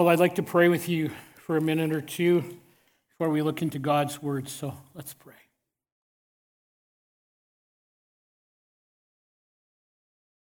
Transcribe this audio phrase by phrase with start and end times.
[0.00, 2.56] Well, I'd like to pray with you for a minute or two
[3.10, 4.48] before we look into God's word.
[4.48, 5.34] So let's pray.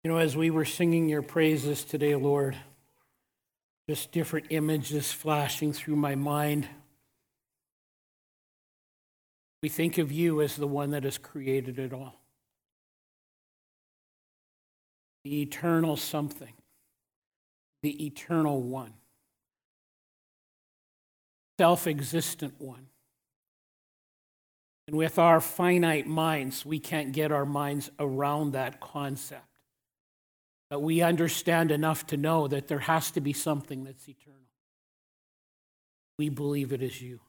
[0.03, 2.57] You know, as we were singing your praises today, Lord,
[3.87, 6.67] just different images flashing through my mind.
[9.61, 12.15] We think of you as the one that has created it all,
[15.23, 16.53] the eternal something,
[17.83, 18.93] the eternal one
[21.57, 22.87] self existent one.
[24.87, 29.47] And with our finite minds, we can't get our minds around that concept.
[30.69, 34.39] But we understand enough to know that there has to be something that's eternal.
[36.17, 37.19] We believe it is you.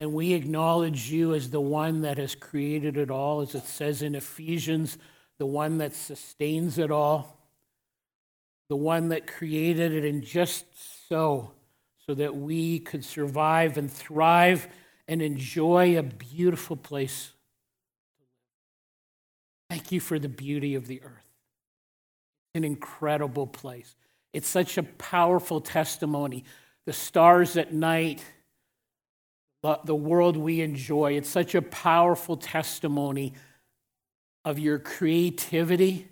[0.00, 4.02] And we acknowledge you as the one that has created it all, as it says
[4.02, 4.98] in Ephesians,
[5.38, 7.38] the one that sustains it all,
[8.68, 10.64] the one that created it, and just
[11.08, 11.52] so
[12.06, 14.68] so that we could survive and thrive
[15.06, 17.32] and enjoy a beautiful place.
[19.70, 21.26] Thank you for the beauty of the earth.
[22.54, 23.94] An incredible place.
[24.32, 26.44] It's such a powerful testimony.
[26.86, 28.22] The stars at night,
[29.84, 31.12] the world we enjoy.
[31.12, 33.34] It's such a powerful testimony
[34.44, 36.08] of your creativity,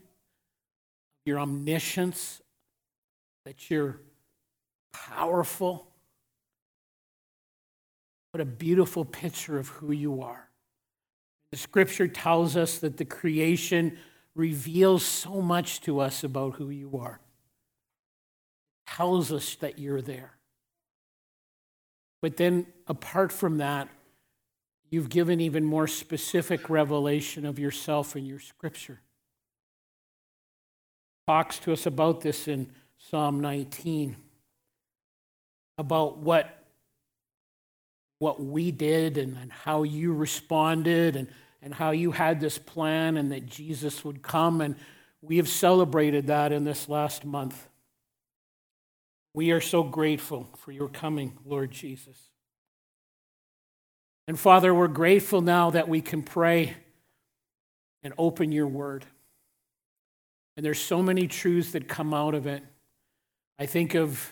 [1.27, 2.41] your omniscience,
[3.45, 4.01] that you're
[4.93, 5.87] powerful.
[8.33, 10.49] What a beautiful picture of who you are.
[11.51, 13.99] The scripture tells us that the creation
[14.35, 17.21] reveals so much to us about who you are.
[18.87, 20.33] It tells us that you're there.
[22.23, 23.89] But then, apart from that,
[24.91, 29.01] you've given even more specific revelation of yourself in your scripture.
[31.27, 34.17] Talks to us about this in Psalm 19
[35.79, 36.61] about what
[38.21, 41.27] what we did and, and how you responded and,
[41.63, 44.61] and how you had this plan and that Jesus would come.
[44.61, 44.77] And
[45.23, 47.67] we have celebrated that in this last month.
[49.33, 52.19] We are so grateful for your coming, Lord Jesus.
[54.29, 56.77] And Father, we're grateful now that we can pray
[58.03, 59.07] and open your word.
[60.57, 62.63] And there's so many truths that come out of it.
[63.59, 64.31] I think of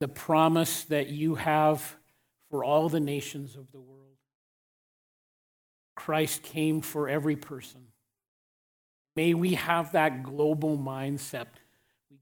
[0.00, 1.96] the promise that you have
[2.50, 3.98] for all the nations of the world.
[5.96, 7.80] Christ came for every person.
[9.16, 11.46] May we have that global mindset.
[12.08, 12.18] We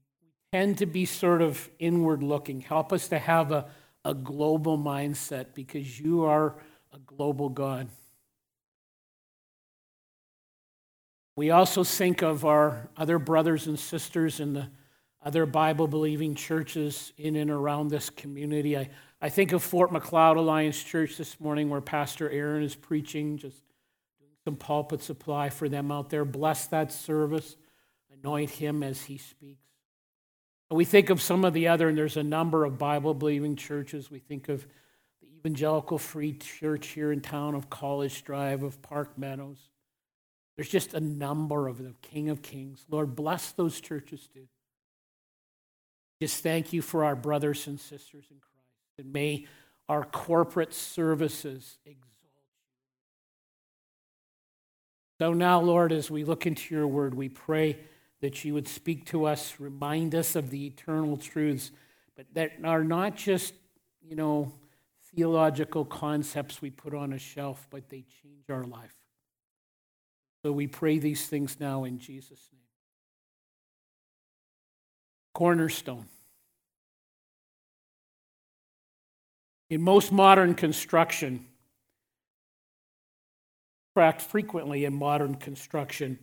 [0.51, 2.61] tend to be sort of inward looking.
[2.61, 3.67] Help us to have a,
[4.03, 6.55] a global mindset because you are
[6.91, 7.87] a global God.
[11.35, 14.69] We also think of our other brothers and sisters in the
[15.23, 18.77] other Bible believing churches in and around this community.
[18.77, 18.89] I,
[19.21, 23.61] I think of Fort Macleod Alliance Church this morning where Pastor Aaron is preaching, just
[24.19, 26.23] doing some pulpit supply for them out there.
[26.23, 27.55] Bless that service,
[28.11, 29.67] anoint him as he speaks.
[30.69, 33.55] And we think of some of the other, and there's a number of Bible believing
[33.55, 34.11] churches.
[34.11, 34.67] We think of
[35.21, 39.69] the Evangelical Free Church here in town, of College Drive, of Park Meadows.
[40.57, 42.85] There's just a number of them, King of Kings.
[42.89, 44.47] Lord, bless those churches too.
[46.21, 48.99] Just thank you for our brothers and sisters in Christ.
[48.99, 49.45] And may
[49.87, 52.29] our corporate services exalt you.
[55.19, 57.79] So now, Lord, as we look into your word, we pray
[58.21, 61.71] that you would speak to us, remind us of the eternal truths,
[62.15, 63.53] but that are not just,
[64.01, 64.51] you know,
[65.15, 68.95] theological concepts we put on a shelf, but they change our life.
[70.41, 72.56] So we pray these things now in Jesus' name
[75.37, 76.07] cornerstone.
[79.69, 81.45] In most modern construction,
[83.93, 86.17] fact, frequently in modern construction,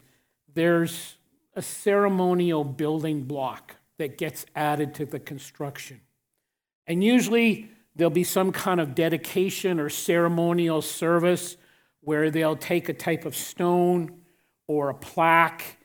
[0.52, 1.14] there's
[1.54, 6.00] a ceremonial building block that gets added to the construction.
[6.88, 11.56] And usually there'll be some kind of dedication or ceremonial service
[12.00, 14.22] where they'll take a type of stone
[14.66, 15.76] or a plaque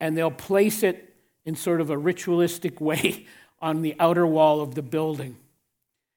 [0.00, 1.07] and they'll place it
[1.48, 3.26] in sort of a ritualistic way
[3.60, 5.36] on the outer wall of the building.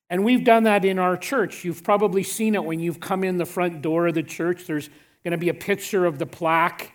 [0.10, 1.63] And we've done that in our church.
[1.63, 4.66] You've probably seen it when you've come in the front door of the church.
[4.68, 4.89] There's
[5.24, 6.92] going to be a picture of the plaque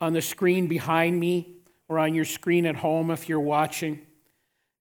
[0.00, 1.56] on the screen behind me
[1.88, 4.06] or on your screen at home if you're watching.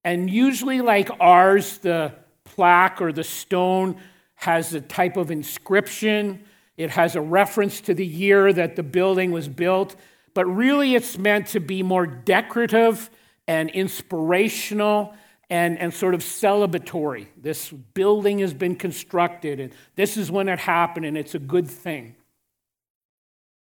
[0.03, 2.13] And usually, like ours, the
[2.43, 3.97] plaque or the stone
[4.35, 6.43] has a type of inscription.
[6.77, 9.95] It has a reference to the year that the building was built
[10.33, 13.09] but really it's meant to be more decorative
[13.47, 15.13] and inspirational
[15.49, 17.27] and, and sort of celebratory.
[17.35, 21.67] This building has been constructed, and this is when it happened, and it's a good
[21.67, 22.15] thing.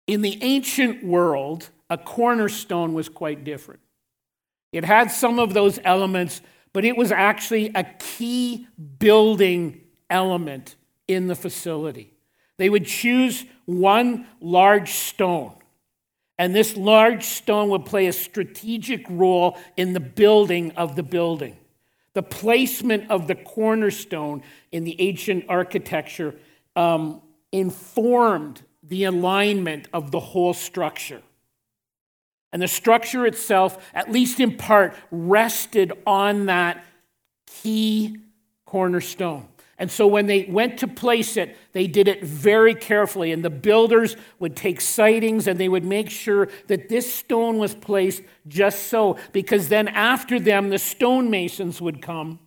[0.07, 3.81] In the ancient world, a cornerstone was quite different.
[4.71, 8.67] It had some of those elements, but it was actually a key
[8.97, 10.75] building element
[11.07, 12.13] in the facility.
[12.57, 15.55] They would choose one large stone,
[16.37, 21.57] and this large stone would play a strategic role in the building of the building.
[22.13, 26.35] The placement of the cornerstone in the ancient architecture
[26.75, 27.21] um,
[27.51, 31.21] informed the alignment of the whole structure.
[32.51, 36.83] And the structure itself, at least in part, rested on that
[37.47, 38.17] key
[38.65, 39.47] cornerstone.
[39.83, 43.33] And so when they went to place it, they did it very carefully.
[43.33, 47.75] And the builders would take sightings and they would make sure that this stone was
[47.75, 52.39] placed just so, because then after them, the stonemasons would come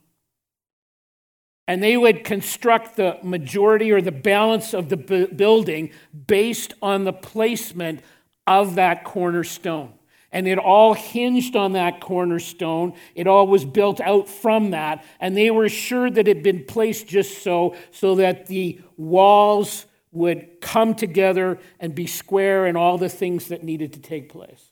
[1.67, 5.91] and they would construct the majority or the balance of the building
[6.25, 7.99] based on the placement
[8.47, 9.93] of that cornerstone.
[10.31, 12.93] And it all hinged on that cornerstone.
[13.15, 15.05] It all was built out from that.
[15.19, 19.85] And they were sure that it had been placed just so, so that the walls
[20.11, 24.71] would come together and be square and all the things that needed to take place.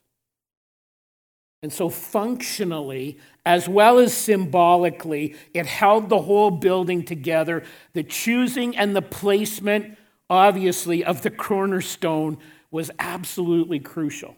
[1.64, 7.64] And so, functionally, as well as symbolically, it held the whole building together.
[7.94, 9.98] The choosing and the placement,
[10.30, 12.38] obviously, of the cornerstone
[12.70, 14.36] was absolutely crucial.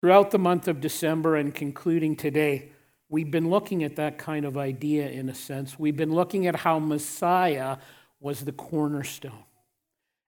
[0.00, 2.70] Throughout the month of December and concluding today,
[3.08, 5.78] we've been looking at that kind of idea in a sense.
[5.78, 7.78] We've been looking at how Messiah
[8.20, 9.44] was the cornerstone.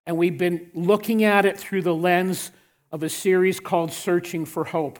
[0.05, 2.51] And we've been looking at it through the lens
[2.91, 4.99] of a series called Searching for Hope.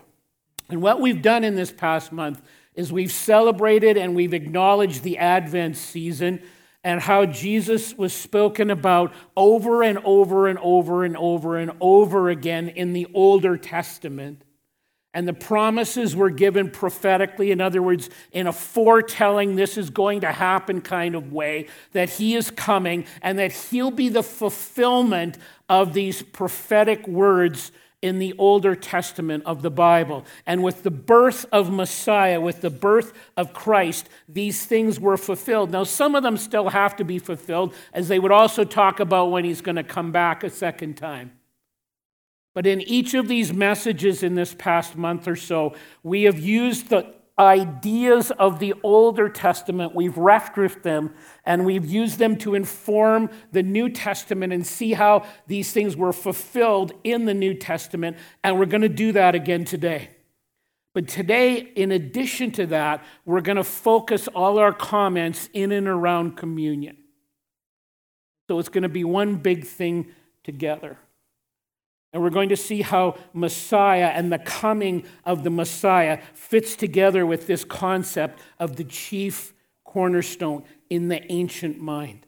[0.69, 2.41] And what we've done in this past month
[2.73, 6.41] is we've celebrated and we've acknowledged the Advent season
[6.83, 12.29] and how Jesus was spoken about over and over and over and over and over
[12.29, 14.43] again in the Older Testament.
[15.13, 20.21] And the promises were given prophetically, in other words, in a foretelling, this is going
[20.21, 25.37] to happen kind of way, that he is coming and that he'll be the fulfillment
[25.67, 30.25] of these prophetic words in the Older Testament of the Bible.
[30.45, 35.71] And with the birth of Messiah, with the birth of Christ, these things were fulfilled.
[35.71, 39.29] Now, some of them still have to be fulfilled, as they would also talk about
[39.31, 41.33] when he's going to come back a second time.
[42.53, 46.89] But in each of these messages in this past month or so, we have used
[46.89, 51.13] the ideas of the Older Testament, we've referenced them,
[51.45, 56.13] and we've used them to inform the New Testament and see how these things were
[56.13, 58.17] fulfilled in the New Testament.
[58.43, 60.09] And we're going to do that again today.
[60.93, 65.87] But today, in addition to that, we're going to focus all our comments in and
[65.87, 66.97] around communion.
[68.49, 70.07] So it's going to be one big thing
[70.43, 70.97] together.
[72.13, 77.25] And we're going to see how Messiah and the coming of the Messiah fits together
[77.25, 79.53] with this concept of the chief
[79.85, 82.25] cornerstone in the ancient mind.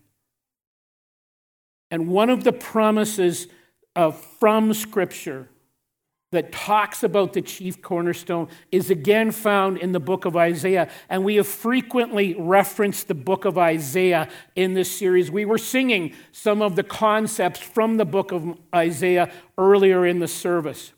[1.91, 3.47] And one of the promises
[3.95, 5.49] of, from Scripture
[6.33, 10.89] that talks about the chief cornerstone is again found in the book of Isaiah.
[11.09, 15.31] And we have frequently referenced the book of Isaiah in this series.
[15.31, 20.27] We were singing some of the concepts from the book of Isaiah earlier in the
[20.27, 20.91] service.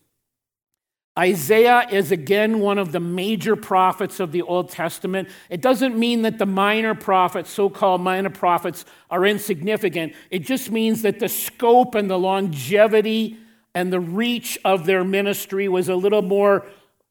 [1.17, 5.29] Isaiah is again one of the major prophets of the Old Testament.
[5.49, 10.13] It doesn't mean that the minor prophets, so called minor prophets, are insignificant.
[10.29, 13.37] It just means that the scope and the longevity
[13.75, 16.65] and the reach of their ministry was a little more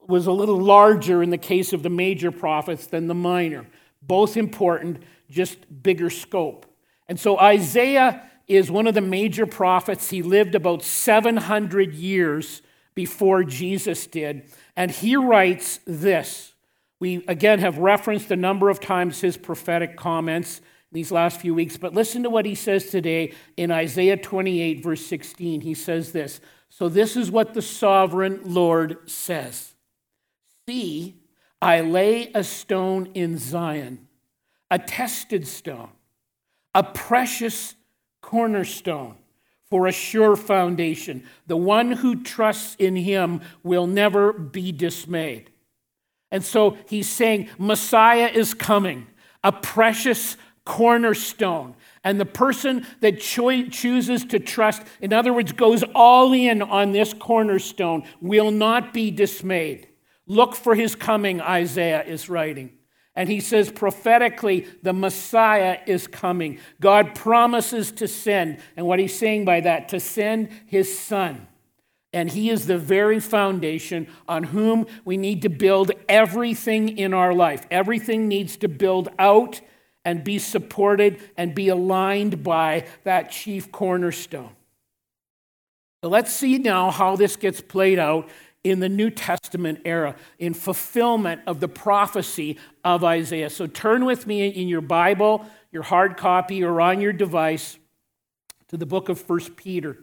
[0.07, 3.67] was a little larger in the case of the major prophets than the minor.
[4.03, 6.67] Both important just bigger scope.
[7.09, 10.11] And so isaiah is one of the major prophets.
[10.11, 12.61] He lived about 700 years
[12.95, 14.51] before jesus did.
[14.77, 16.53] And he writes this.
[17.01, 20.61] We again have referenced a number of times his prophetic comments
[20.95, 25.05] these last few weeks, but listen to what he says today in Isaiah 28, verse
[25.05, 25.61] 16.
[25.61, 29.75] He says this So, this is what the sovereign Lord says
[30.67, 31.17] See,
[31.61, 34.07] I lay a stone in Zion,
[34.71, 35.91] a tested stone,
[36.75, 37.75] a precious
[38.23, 39.17] cornerstone
[39.69, 41.25] for a sure foundation.
[41.49, 45.51] The one who trusts in him will never be dismayed.
[46.31, 49.09] And so he's saying, Messiah is coming,
[49.43, 51.75] a precious cornerstone.
[52.03, 56.93] And the person that cho- chooses to trust, in other words, goes all in on
[56.93, 59.89] this cornerstone, will not be dismayed.
[60.27, 62.73] Look for his coming, Isaiah is writing.
[63.17, 66.59] And he says prophetically, the Messiah is coming.
[66.81, 68.59] God promises to send.
[68.77, 71.47] And what he's saying by that, to send his son.
[72.13, 77.35] And he is the very foundation on whom we need to build everything in our
[77.35, 77.67] life.
[77.71, 79.61] Everything needs to build out
[80.05, 84.51] and be supported and be aligned by that chief cornerstone.
[86.03, 88.29] So let's see now how this gets played out
[88.63, 93.51] in the New Testament era, in fulfillment of the prophecy of Isaiah.
[93.51, 97.79] So turn with me in your Bible, your hard copy, or on your device
[98.69, 99.99] to the book of First Peter.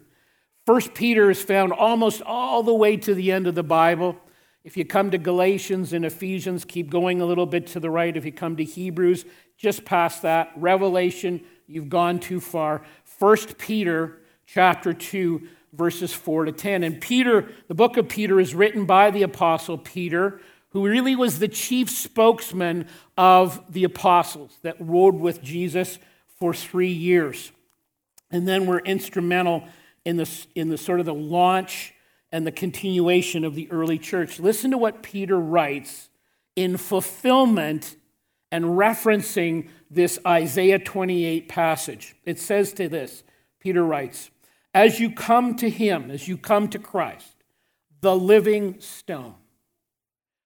[0.65, 4.15] First Peter is found almost all the way to the end of the Bible.
[4.63, 8.15] If you come to Galatians and Ephesians, keep going a little bit to the right.
[8.15, 9.25] If you come to Hebrews,
[9.57, 10.51] just past that.
[10.55, 12.83] Revelation, you've gone too far.
[13.03, 16.83] First Peter chapter 2 verses 4 to 10.
[16.83, 20.39] And Peter, the book of Peter, is written by the apostle Peter,
[20.69, 22.87] who really was the chief spokesman
[23.17, 27.51] of the apostles that rode with Jesus for three years.
[28.29, 29.63] And then were instrumental
[30.05, 31.93] in the, in the sort of the launch
[32.31, 34.39] and the continuation of the early church.
[34.39, 36.09] Listen to what Peter writes
[36.55, 37.95] in fulfillment
[38.51, 42.15] and referencing this Isaiah 28 passage.
[42.25, 43.23] It says to this
[43.59, 44.31] Peter writes,
[44.73, 47.43] as you come to Him, as you come to Christ,
[47.99, 49.35] the living stone,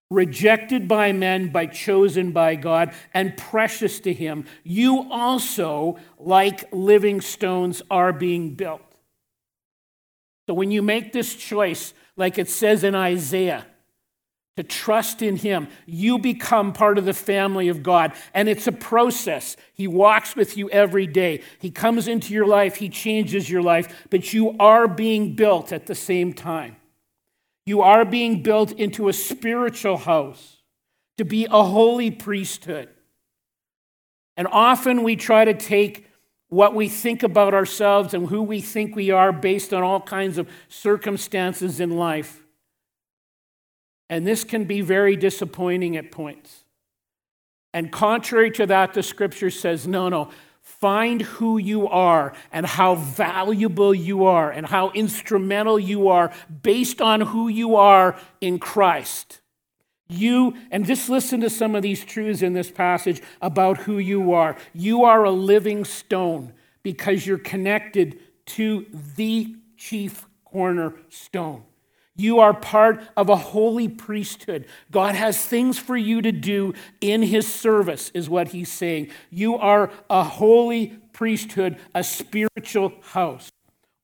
[0.09, 7.21] rejected by men, but chosen by God, and precious to Him, you also, like living
[7.21, 8.94] stones, are being built.
[10.47, 13.65] So when you make this choice, like it says in Isaiah,
[14.57, 18.13] to trust in Him, you become part of the family of God.
[18.33, 19.57] And it's a process.
[19.73, 21.41] He walks with you every day.
[21.59, 25.87] He comes into your life, He changes your life, but you are being built at
[25.87, 26.77] the same time.
[27.65, 30.57] You are being built into a spiritual house
[31.17, 32.89] to be a holy priesthood.
[34.37, 36.07] And often we try to take
[36.49, 40.37] what we think about ourselves and who we think we are based on all kinds
[40.37, 42.45] of circumstances in life
[44.09, 46.63] and this can be very disappointing at points.
[47.73, 50.29] And contrary to that, the scripture says, no, no,
[50.61, 57.01] find who you are and how valuable you are and how instrumental you are based
[57.01, 59.41] on who you are in Christ.
[60.07, 64.33] You, and just listen to some of these truths in this passage about who you
[64.33, 64.55] are.
[64.73, 68.85] You are a living stone because you're connected to
[69.15, 71.63] the chief cornerstone.
[72.17, 74.67] You are part of a holy priesthood.
[74.89, 79.09] God has things for you to do in his service, is what he's saying.
[79.29, 83.51] You are a holy priesthood, a spiritual house,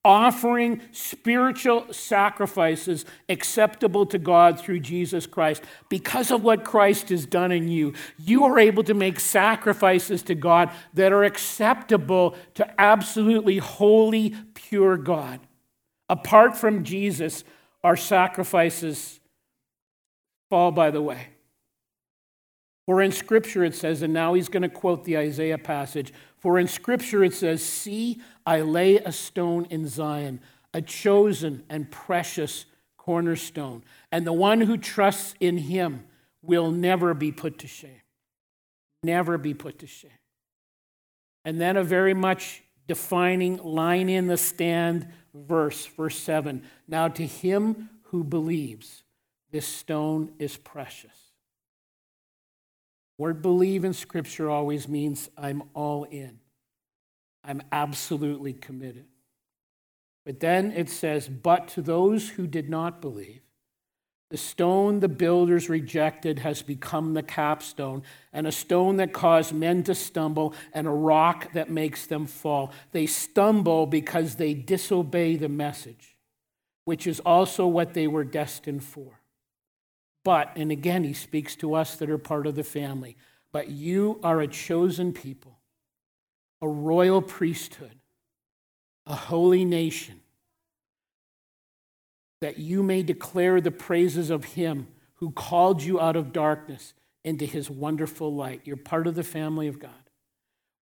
[0.04, 5.64] offering spiritual sacrifices acceptable to God through Jesus Christ.
[5.90, 10.36] Because of what Christ has done in you, you are able to make sacrifices to
[10.36, 15.40] God that are acceptable to absolutely holy, pure God.
[16.10, 17.44] Apart from Jesus,
[17.84, 19.20] our sacrifices
[20.50, 21.28] fall by the way.
[22.86, 26.58] For in Scripture it says, and now he's going to quote the Isaiah passage, for
[26.58, 30.42] in Scripture it says, See, I lay a stone in Zion,
[30.74, 32.66] a chosen and precious
[32.98, 36.06] cornerstone, and the one who trusts in him
[36.42, 38.02] will never be put to shame.
[39.04, 40.12] Never be put to shame.
[41.46, 46.64] And then a very much defining line in the stand verse, verse 7.
[46.88, 49.04] Now, to him who believes,
[49.52, 51.21] this stone is precious.
[53.22, 56.40] Word believe in Scripture always means I'm all in,
[57.44, 59.06] I'm absolutely committed.
[60.26, 63.42] But then it says, But to those who did not believe,
[64.32, 68.02] the stone the builders rejected has become the capstone,
[68.34, 72.72] and a stone that caused men to stumble, and a rock that makes them fall.
[72.92, 76.18] They stumble because they disobey the message,
[76.86, 79.21] which is also what they were destined for.
[80.24, 83.18] But, and again, he speaks to us that are part of the family,
[83.52, 85.60] but you are a chosen people,
[86.62, 87.96] a royal priesthood,
[89.08, 90.22] a holy nation
[92.42, 97.46] that you may declare the praises of him who called you out of darkness into
[97.46, 98.62] his wonderful light.
[98.66, 99.92] You're part of the family of God.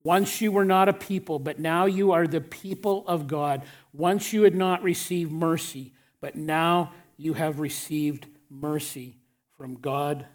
[0.04, 3.62] Once you were not a people, but now you are the people of God.
[3.92, 9.19] Once you had not received mercy, but now you have received mercy
[9.60, 10.26] from God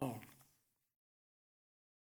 [0.00, 0.20] alone.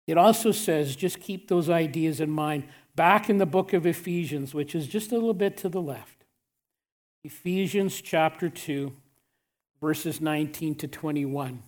[0.06, 2.66] It also says, just keep those ideas in mind,
[2.98, 6.26] back in the book of Ephesians, which is just a little bit to the left.
[7.24, 8.92] Ephesians chapter 2,
[9.80, 11.64] verses 19 to 21.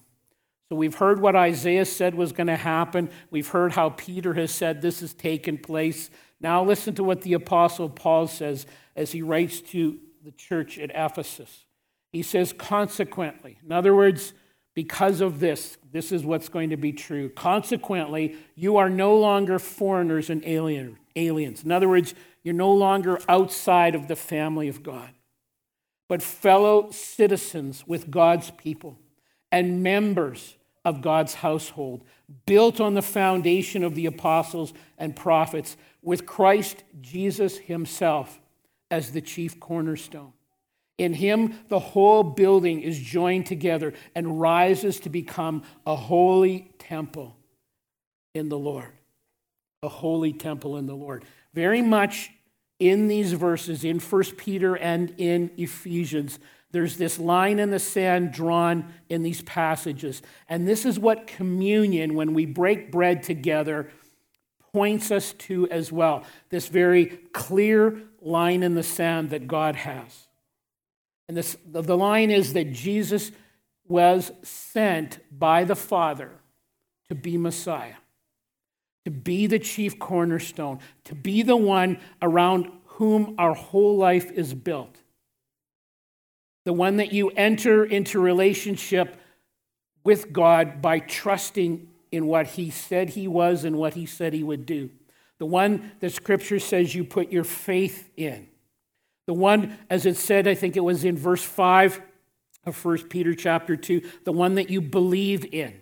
[0.67, 3.10] So we've heard what Isaiah said was going to happen.
[3.32, 6.10] We've heard how Peter has said this has taken place.
[6.41, 10.91] Now listen to what the Apostle Paul says as he writes to the church at
[10.94, 11.63] Ephesus.
[12.12, 14.34] He says, consequently, in other words,
[14.75, 17.29] because of this, this is what's going to be true.
[17.29, 21.63] Consequently, you are no longer foreigners and alien, aliens.
[21.63, 22.13] In other words,
[22.44, 25.10] you're no longer outside of the family of God,
[26.08, 29.00] but fellow citizens with God's people
[29.51, 32.03] and members of God's household,
[32.46, 38.39] built on the foundation of the apostles and prophets, with Christ Jesus himself
[38.91, 40.34] as the chief cornerstone.
[40.98, 47.36] In him, the whole building is joined together and rises to become a holy temple
[48.34, 48.94] in the Lord.
[49.84, 51.25] A holy temple in the Lord.
[51.54, 52.32] Very much
[52.80, 56.40] in these verses, in 1 Peter and in Ephesians,
[56.72, 60.22] there's this line in the sand drawn in these passages.
[60.50, 63.90] And this is what communion, when we break bread together,
[64.74, 66.24] points us to as well.
[66.50, 70.28] This very clear line in the sand that God has.
[71.27, 73.32] And this, the line is that Jesus
[73.88, 76.32] was sent by the Father
[77.10, 77.96] to be Messiah,
[79.05, 84.53] to be the chief cornerstone, to be the one around whom our whole life is
[84.53, 84.98] built.
[86.63, 89.20] The one that you enter into relationship
[90.03, 94.44] with God by trusting in what He said He was and what He said He
[94.44, 94.89] would do.
[95.38, 98.48] The one that Scripture says you put your faith in.
[99.27, 102.01] The one, as it said, I think it was in verse 5
[102.65, 105.82] of 1 Peter chapter 2, the one that you believe in.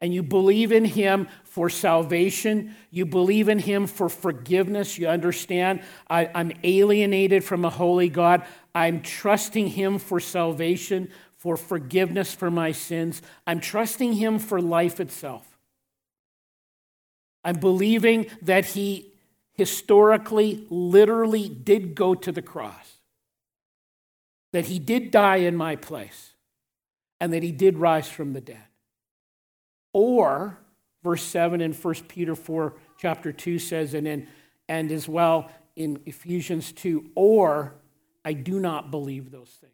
[0.00, 2.74] And you believe in him for salvation.
[2.90, 4.98] You believe in him for forgiveness.
[4.98, 8.44] You understand, I, am alienated from a holy God.
[8.74, 13.22] I'm trusting him for salvation, for forgiveness for my sins.
[13.46, 15.46] I'm trusting him for life itself.
[17.44, 19.11] I'm believing that he
[19.54, 22.98] historically, literally did go to the cross,
[24.52, 26.32] that he did die in my place,
[27.20, 28.64] and that he did rise from the dead.
[29.92, 30.58] Or,
[31.02, 34.26] verse 7 in 1 Peter 4, chapter 2 says, and, in,
[34.68, 37.74] and as well in Ephesians 2, or
[38.24, 39.72] I do not believe those things.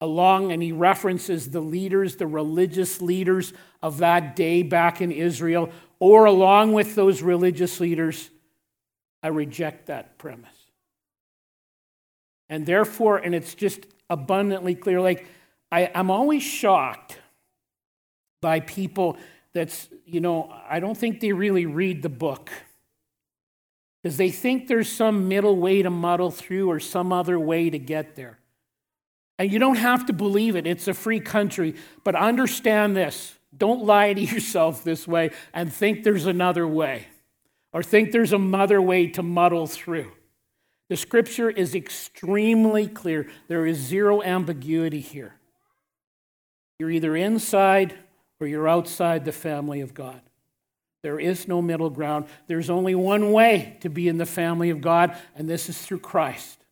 [0.00, 5.70] Along, and he references the leaders, the religious leaders of that day back in Israel,
[5.98, 8.30] or along with those religious leaders,
[9.22, 10.50] I reject that premise.
[12.48, 15.26] And therefore, and it's just abundantly clear, like
[15.70, 17.18] I, I'm always shocked
[18.40, 19.16] by people
[19.52, 22.50] that's, you know, I don't think they really read the book.
[24.02, 27.78] Because they think there's some middle way to muddle through or some other way to
[27.78, 28.38] get there.
[29.38, 31.74] And you don't have to believe it, it's a free country.
[32.04, 37.06] But understand this don't lie to yourself this way and think there's another way
[37.72, 40.12] or think there's a mother way to muddle through.
[40.88, 43.28] The scripture is extremely clear.
[43.48, 45.34] There is zero ambiguity here.
[46.78, 47.98] You're either inside
[48.40, 50.20] or you're outside the family of God.
[51.02, 52.26] There is no middle ground.
[52.46, 56.00] There's only one way to be in the family of God, and this is through
[56.00, 56.64] Christ.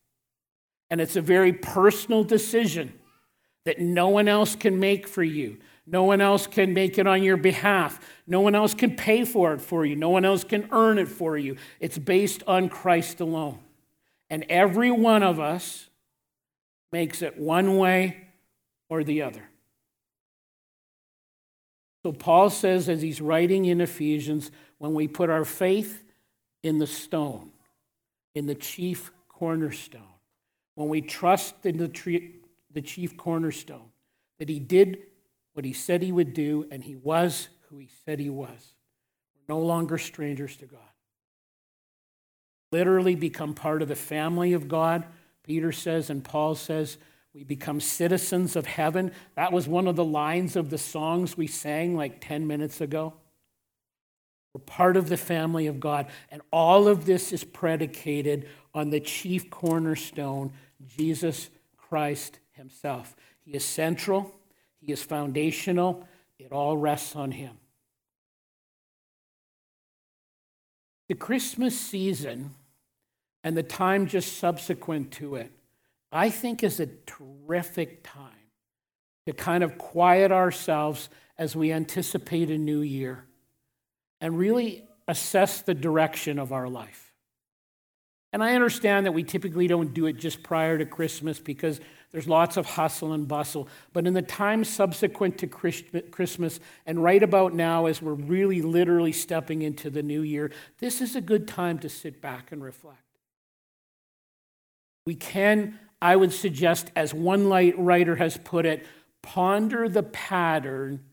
[0.91, 2.93] And it's a very personal decision
[3.65, 5.59] that no one else can make for you.
[5.87, 8.01] No one else can make it on your behalf.
[8.27, 9.95] No one else can pay for it for you.
[9.95, 11.57] No one else can earn it for you.
[11.79, 13.61] It's based on Christ alone.
[14.29, 15.89] And every one of us
[16.91, 18.27] makes it one way
[18.89, 19.49] or the other.
[22.03, 26.05] So Paul says, as he's writing in Ephesians, when we put our faith
[26.63, 27.51] in the stone,
[28.35, 30.03] in the chief cornerstone,
[30.75, 32.31] when we trust in the,
[32.73, 33.91] the chief cornerstone,
[34.39, 34.99] that he did
[35.57, 38.75] what he said he would do, and he was who he said he was.
[39.35, 40.81] We're no longer strangers to God.
[42.73, 45.07] Literally become part of the family of God,
[45.45, 46.99] Peter says, and Paul says,
[47.33, 49.13] we become citizens of heaven.
[49.35, 53.15] That was one of the lines of the songs we sang like 10 minutes ago.
[54.53, 56.09] We're part of the family of God.
[56.31, 60.53] And all of this is predicated on the chief cornerstone,
[60.87, 63.17] Jesus Christ Himself.
[63.43, 64.35] He is central,
[64.87, 66.07] he is foundational.
[66.39, 67.59] It all rests on Him.
[71.09, 72.55] The Christmas season
[73.43, 75.51] and the time just subsequent to it,
[76.13, 78.33] I think, is a terrific time
[79.27, 83.25] to kind of quiet ourselves as we anticipate a new year
[84.21, 87.13] and really assess the direction of our life.
[88.33, 91.81] And I understand that we typically don't do it just prior to Christmas because
[92.17, 93.69] There's lots of hustle and bustle.
[93.93, 99.13] But in the time subsequent to Christmas, and right about now, as we're really literally
[99.13, 103.03] stepping into the new year, this is a good time to sit back and reflect.
[105.05, 108.87] We can, I would suggest, as one light writer has put it,
[109.23, 111.05] ponder the pattern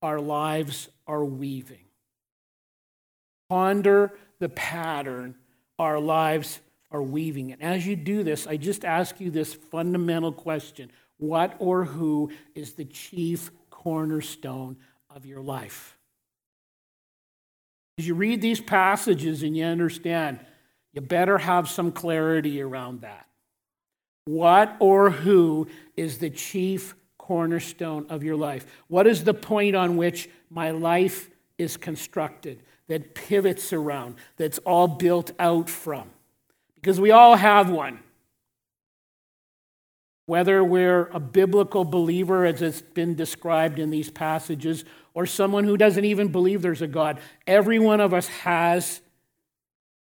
[0.00, 1.86] our lives are weaving.
[3.48, 5.34] Ponder the pattern
[5.76, 7.60] our lives are weaving it.
[7.60, 12.74] As you do this, I just ask you this fundamental question What or who is
[12.74, 14.76] the chief cornerstone
[15.10, 15.96] of your life?
[17.98, 20.40] As you read these passages and you understand,
[20.92, 23.26] you better have some clarity around that.
[24.26, 28.66] What or who is the chief cornerstone of your life?
[28.88, 34.88] What is the point on which my life is constructed, that pivots around, that's all
[34.88, 36.10] built out from?
[36.86, 37.98] Because we all have one.
[40.26, 45.76] Whether we're a biblical believer, as it's been described in these passages, or someone who
[45.76, 49.00] doesn't even believe there's a God, every one of us has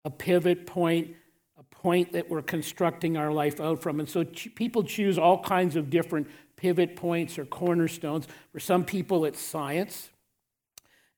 [0.05, 1.15] a pivot point,
[1.57, 3.99] a point that we're constructing our life out from.
[3.99, 8.27] And so people choose all kinds of different pivot points or cornerstones.
[8.51, 10.11] For some people, it's science.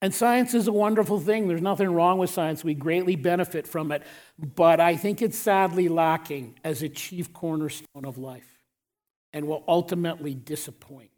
[0.02, 1.46] And science is a wonderful thing.
[1.46, 2.64] There's nothing wrong with science.
[2.64, 4.02] We greatly benefit from it.
[4.38, 8.48] But I think it's sadly lacking as a chief cornerstone of life
[9.32, 11.10] and will ultimately disappoint.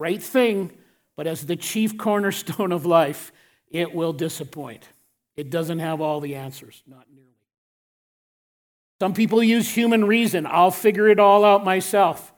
[0.00, 0.72] Great thing,
[1.16, 3.30] but as the chief cornerstone of life,
[3.70, 4.88] it will disappoint.
[5.36, 7.28] It doesn't have all the answers, not nearly.
[9.00, 10.46] Some people use human reason.
[10.46, 12.32] I'll figure it all out myself.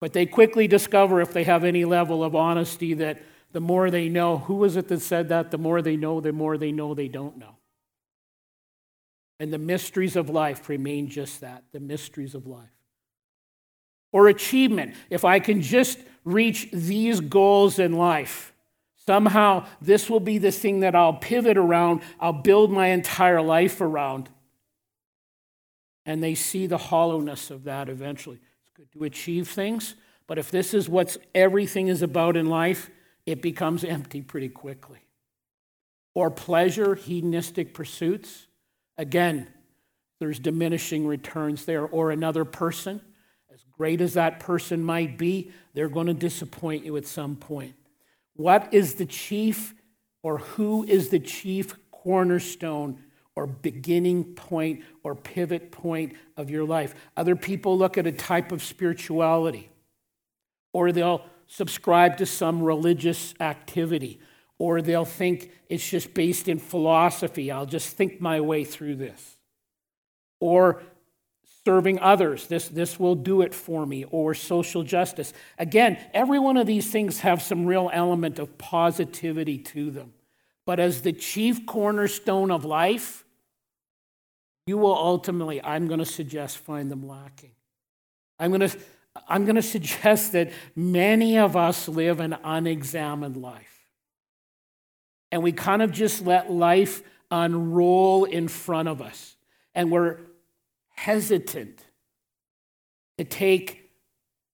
[0.00, 3.22] But they quickly discover, if they have any level of honesty, that
[3.52, 4.38] the more they know.
[4.38, 5.50] Who was it that said that?
[5.50, 7.56] The more they know, the more they know they don't know.
[9.38, 12.70] And the mysteries of life remain just that the mysteries of life.
[14.12, 14.94] Or achievement.
[15.10, 18.52] If I can just reach these goals in life,
[19.04, 23.80] somehow this will be the thing that I'll pivot around, I'll build my entire life
[23.80, 24.28] around.
[26.06, 28.36] And they see the hollowness of that eventually.
[28.36, 29.94] It's good to achieve things,
[30.26, 32.90] but if this is what everything is about in life,
[33.26, 34.98] it becomes empty pretty quickly.
[36.14, 38.46] Or pleasure, hedonistic pursuits.
[38.98, 39.48] Again,
[40.20, 41.86] there's diminishing returns there.
[41.86, 43.00] Or another person,
[43.52, 47.74] as great as that person might be, they're going to disappoint you at some point.
[48.34, 49.74] What is the chief,
[50.22, 53.02] or who is the chief cornerstone
[53.34, 56.94] or beginning point or pivot point of your life?
[57.16, 59.70] Other people look at a type of spirituality,
[60.72, 64.18] or they'll subscribe to some religious activity,
[64.58, 67.50] or they'll think it's just based in philosophy.
[67.50, 69.36] I'll just think my way through this.
[70.40, 70.82] Or
[71.64, 75.34] serving others, this, this will do it for me, or social justice.
[75.58, 80.14] Again, every one of these things have some real element of positivity to them.
[80.64, 83.26] But as the chief cornerstone of life,
[84.66, 87.52] you will ultimately, I'm going to suggest, find them lacking.
[88.38, 88.78] I'm going to
[89.28, 93.88] I'm going to suggest that many of us live an unexamined life.
[95.30, 99.36] And we kind of just let life unroll in front of us.
[99.74, 100.18] And we're
[100.90, 101.82] hesitant
[103.18, 103.90] to take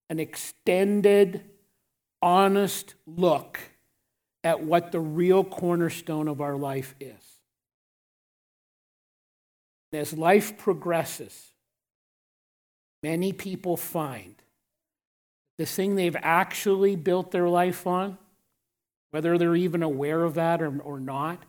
[0.09, 1.45] an extended,
[2.23, 3.59] honest look
[4.45, 7.13] at what the real cornerstone of our life is.
[9.93, 11.53] As life progresses,
[13.03, 14.35] many people find
[15.59, 18.17] the thing they've actually built their life on,
[19.11, 21.43] whether they're even aware of that or, or not,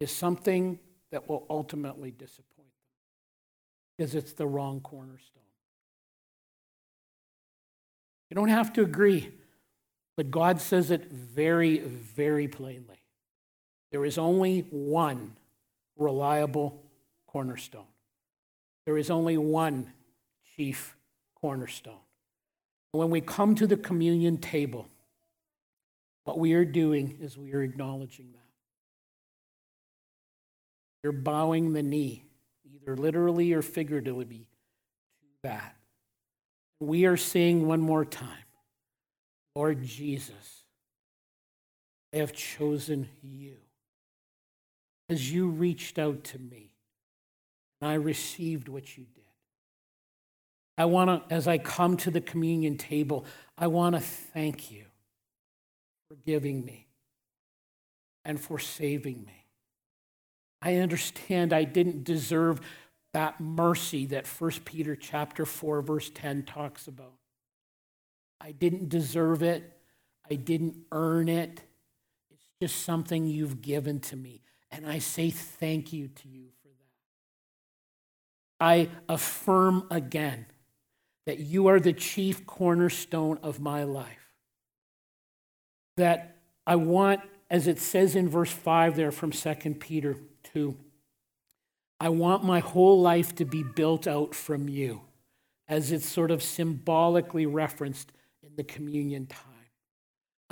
[0.00, 0.78] is something
[1.12, 5.42] that will ultimately disappoint them because it's the wrong cornerstone.
[8.28, 9.30] You don't have to agree,
[10.16, 13.04] but God says it very, very plainly.
[13.92, 15.36] There is only one
[15.96, 16.82] reliable
[17.28, 17.86] cornerstone.
[18.86, 19.92] There is only one
[20.56, 20.96] chief
[21.40, 22.00] cornerstone.
[22.94, 24.86] When we come to the communion table,
[26.22, 28.38] what we are doing is we are acknowledging that.
[31.02, 32.22] You're bowing the knee,
[32.64, 34.46] either literally or figuratively,
[35.18, 35.74] to that.
[36.78, 38.44] We are saying one more time
[39.56, 40.62] Lord Jesus,
[42.14, 43.56] I have chosen you.
[45.08, 46.76] As you reached out to me,
[47.80, 49.23] and I received what you did.
[50.76, 53.24] I want to, as I come to the communion table,
[53.56, 54.84] I want to thank you
[56.08, 56.88] for giving me
[58.24, 59.46] and for saving me.
[60.60, 62.60] I understand I didn't deserve
[63.12, 67.14] that mercy that 1 Peter chapter 4 verse 10 talks about.
[68.40, 69.78] I didn't deserve it.
[70.28, 71.62] I didn't earn it.
[72.30, 74.42] It's just something you've given to me.
[74.72, 76.74] And I say thank you to you for that.
[78.58, 80.46] I affirm again
[81.26, 84.34] that you are the chief cornerstone of my life.
[85.96, 90.16] That I want, as it says in verse 5 there from 2 Peter
[90.54, 90.76] 2,
[92.00, 95.02] I want my whole life to be built out from you,
[95.68, 99.53] as it's sort of symbolically referenced in the communion time.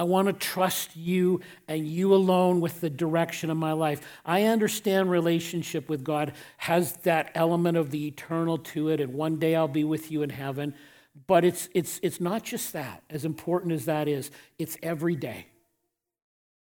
[0.02, 4.00] I want to trust you and you alone with the direction of my life.
[4.26, 9.38] I understand relationship with God has that element of the eternal to it, and one
[9.38, 10.74] day I'll be with you in heaven.
[11.28, 15.46] But it's, it's, it's not just that, as important as that is, it's every day.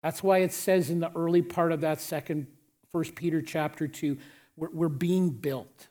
[0.04, 2.46] That's why it says in the early part of that second,
[2.92, 4.20] First Peter chapter 2,
[4.56, 5.88] we're, we're being built.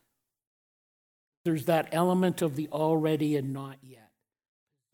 [1.44, 4.03] There's that element of the already and not yet.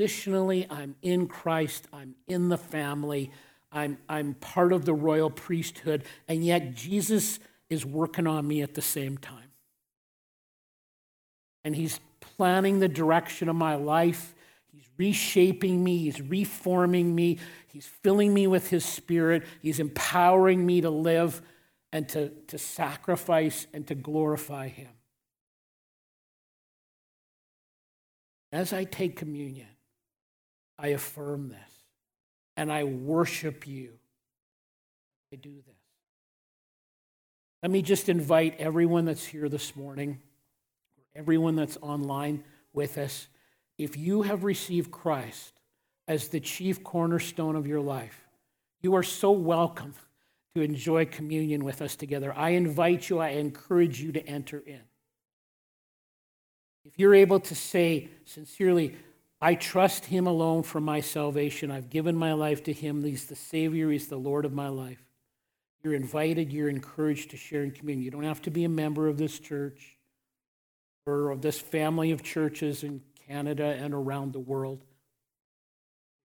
[0.01, 3.31] Positionally, I'm in Christ, I'm in the family,
[3.71, 8.75] I'm, I'm part of the royal priesthood, and yet Jesus is working on me at
[8.75, 9.51] the same time.
[11.65, 14.35] And He's planning the direction of my life.
[14.73, 20.81] He's reshaping me, He's reforming me, He's filling me with His Spirit, He's empowering me
[20.81, 21.43] to live
[21.93, 24.89] and to, to sacrifice and to glorify Him.
[28.51, 29.67] As I take communion,
[30.81, 31.59] I affirm this
[32.57, 33.93] and I worship you.
[35.33, 35.77] I do this.
[37.63, 40.21] Let me just invite everyone that's here this morning,
[41.15, 43.29] everyone that's online with us,
[43.77, 45.61] if you have received Christ
[46.09, 48.29] as the chief cornerstone of your life,
[48.83, 49.95] you are so welcome
[50.55, 52.33] to enjoy communion with us together.
[52.35, 54.81] I invite you, I encourage you to enter in.
[56.85, 58.97] If you're able to say sincerely,
[59.41, 63.37] I trust Him alone for my salvation, I've given my life to Him, He's the
[63.37, 65.03] Savior, He's the Lord of my life.
[65.83, 68.05] You're invited, you're encouraged to share in communion.
[68.05, 69.97] You don't have to be a member of this church
[71.07, 74.85] or of this family of churches in Canada and around the world.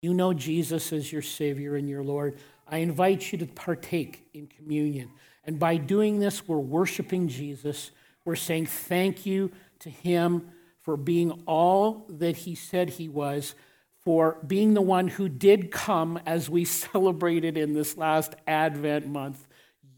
[0.02, 2.40] You know Jesus as your Savior and your Lord.
[2.68, 5.12] I invite you to partake in communion.
[5.44, 7.92] And by doing this, we're worshiping Jesus.
[8.24, 10.50] We're saying thank you to Him
[10.86, 13.56] for being all that He said He was,
[14.04, 19.48] for being the one who did come as we celebrated in this last Advent month.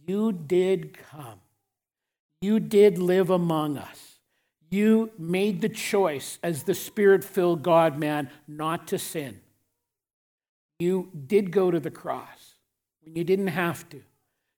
[0.07, 1.41] You did come.
[2.41, 4.19] You did live among us.
[4.69, 9.41] You made the choice as the Spirit filled God man not to sin.
[10.79, 12.55] You did go to the cross
[13.03, 14.01] when you didn't have to.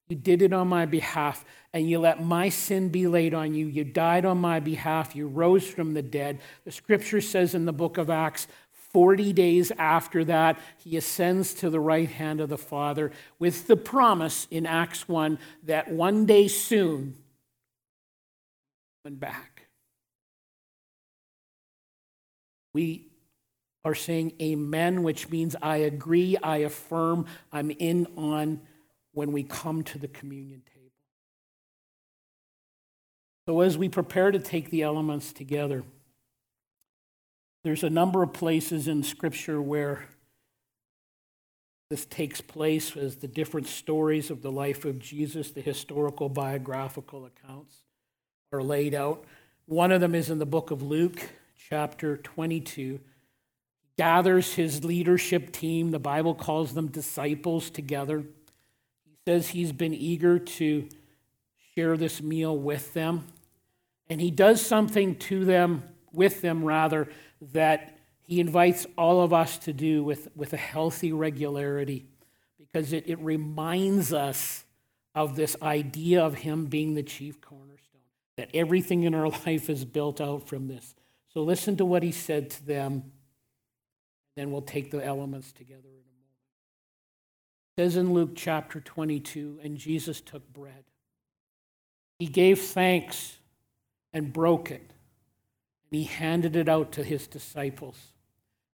[0.10, 3.68] You did it on my behalf, and you let my sin be laid on you.
[3.68, 5.16] You died on my behalf.
[5.16, 6.40] You rose from the dead.
[6.66, 8.48] The scripture says in the book of Acts,
[8.92, 13.78] 40 days after that, he ascends to the right hand of the Father with the
[13.78, 17.16] promise in Acts 1 that one day soon,
[19.06, 19.68] and back.
[22.74, 23.08] We
[23.86, 28.62] are saying amen, which means I agree, I affirm, I'm in on
[29.14, 30.92] when we come to the communion table.
[33.48, 35.84] So, as we prepare to take the elements together,
[37.64, 40.08] there's a number of places in Scripture where
[41.90, 47.26] this takes place as the different stories of the life of Jesus, the historical biographical
[47.26, 47.78] accounts
[48.54, 49.26] are laid out.
[49.66, 51.20] One of them is in the book of Luke,
[51.70, 53.00] chapter 22
[54.00, 55.92] gathers his leadership team.
[55.92, 58.24] The Bible calls them disciples together.
[59.30, 60.90] Says he's been eager to
[61.76, 63.28] share this meal with them.
[64.10, 67.08] And he does something to them, with them rather,
[67.54, 72.08] that he invites all of us to do with, with a healthy regularity
[72.58, 74.66] because it, it reminds us
[75.14, 78.02] of this idea of him being the chief cornerstone,
[78.36, 80.96] that everything in our life is built out from this.
[81.36, 83.12] So listen to what he said to them
[84.36, 85.99] then we'll take the elements together
[87.80, 90.84] says in Luke chapter 22, and Jesus took bread.
[92.18, 93.38] He gave thanks
[94.12, 97.96] and broke it, and he handed it out to his disciples.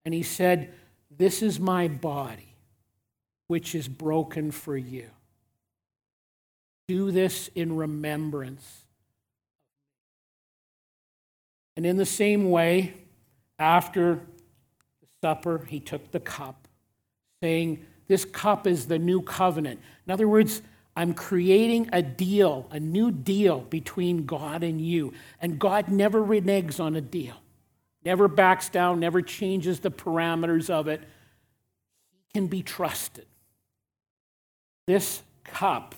[0.06, 0.74] And he said,
[1.16, 2.56] This is my body,
[3.46, 5.12] which is broken for you.
[6.88, 8.86] Do this in remembrance.
[11.78, 12.96] And in the same way,
[13.60, 16.68] after the supper, he took the cup,
[17.44, 19.80] saying, This cup is the new covenant.
[20.06, 20.62] In other words,
[20.96, 25.14] I'm creating a deal, a new deal between God and you.
[25.42, 27.36] And God never reneges on a deal,
[28.04, 31.02] never backs down, never changes the parameters of it.
[32.12, 33.26] He can be trusted.
[34.88, 35.96] This cup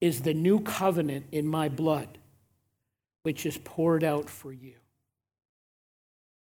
[0.00, 2.18] is the new covenant in my blood,
[3.22, 4.74] which is poured out for you.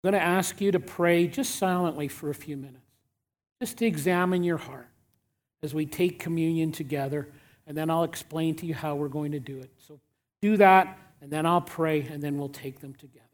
[0.03, 2.85] I'm going to ask you to pray just silently for a few minutes,
[3.59, 4.87] just to examine your heart
[5.61, 7.27] as we take communion together
[7.69, 9.71] and then I'll explain to you how we're going to do it.
[9.77, 9.99] So
[10.41, 13.28] do that, and then I'll pray, and then we'll take them together.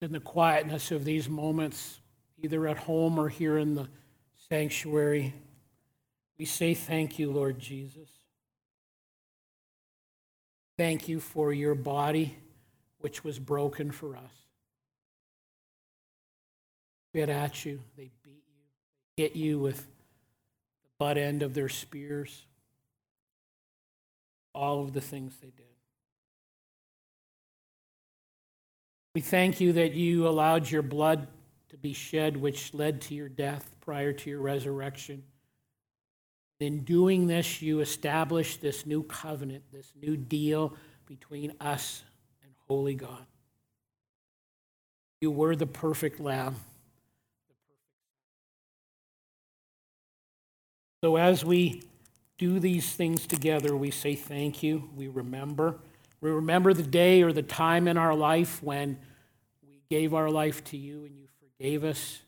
[0.00, 2.00] In the quietness of these moments,
[2.42, 3.88] either at home or here in the
[4.48, 5.34] sanctuary,
[6.38, 8.08] we say thank you, Lord Jesus.
[10.76, 12.36] Thank you for your body,
[12.98, 14.32] which was broken for us.
[17.14, 18.62] Bit at you, they beat you,
[19.16, 22.44] they hit you with the butt end of their spears,
[24.54, 25.75] all of the things they did.
[29.16, 31.26] We thank you that you allowed your blood
[31.70, 35.22] to be shed, which led to your death prior to your resurrection.
[36.60, 40.74] In doing this, you established this new covenant, this new deal
[41.06, 42.02] between us
[42.42, 43.24] and holy God.
[45.22, 46.56] You were the perfect lamb.
[51.02, 51.84] So as we
[52.36, 54.90] do these things together, we say thank you.
[54.94, 55.78] We remember.
[56.20, 58.98] We remember the day or the time in our life when
[59.62, 62.20] we gave our life to you and you forgave us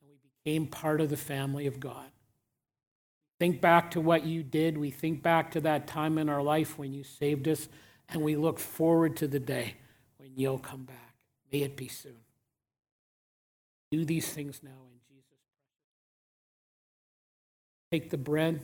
[0.00, 2.10] and we became part of the family of God.
[3.40, 4.76] Think back to what you did.
[4.76, 7.70] We think back to that time in our life when you saved us,
[8.10, 9.76] and we look forward to the day
[10.18, 11.14] when you'll come back.
[11.50, 12.20] May it be soon.
[13.90, 15.40] Do these things now in Jesus'
[17.90, 18.00] name.
[18.00, 18.60] Take the bread.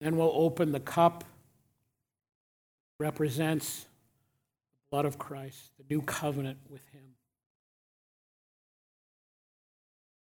[0.00, 1.24] Then we'll open the cup.
[2.98, 7.14] Represents the blood of Christ, the new covenant with Him.